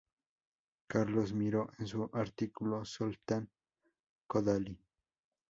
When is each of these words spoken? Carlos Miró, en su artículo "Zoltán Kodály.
Carlos 0.87 1.31
Miró, 1.31 1.69
en 1.77 1.85
su 1.85 2.09
artículo 2.13 2.83
"Zoltán 2.85 3.47
Kodály. 4.25 4.79